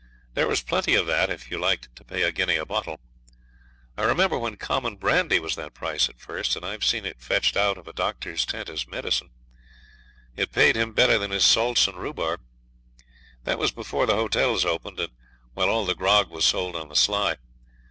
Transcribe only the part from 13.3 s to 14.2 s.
That was before the